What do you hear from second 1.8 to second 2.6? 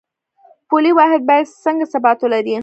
ثبات ولري؟